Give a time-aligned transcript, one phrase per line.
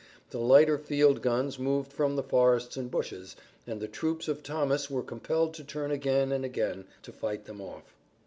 [0.31, 3.35] The lighter field guns moved from the forests and bushes,
[3.67, 7.61] and the troops of Thomas were compelled to turn again and again to fight them
[7.61, 7.93] off.